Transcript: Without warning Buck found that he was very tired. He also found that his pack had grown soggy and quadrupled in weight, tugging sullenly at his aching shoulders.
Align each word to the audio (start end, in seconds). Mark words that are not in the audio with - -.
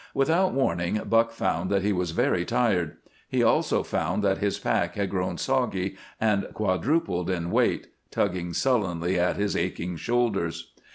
Without 0.15 0.53
warning 0.55 0.99
Buck 1.07 1.31
found 1.31 1.69
that 1.69 1.83
he 1.83 1.93
was 1.93 2.09
very 2.09 2.43
tired. 2.43 2.97
He 3.29 3.43
also 3.43 3.83
found 3.83 4.23
that 4.23 4.39
his 4.39 4.57
pack 4.57 4.95
had 4.95 5.11
grown 5.11 5.37
soggy 5.37 5.95
and 6.19 6.47
quadrupled 6.55 7.29
in 7.29 7.51
weight, 7.51 7.89
tugging 8.09 8.53
sullenly 8.53 9.19
at 9.19 9.35
his 9.35 9.55
aching 9.55 9.97
shoulders. 9.97 10.73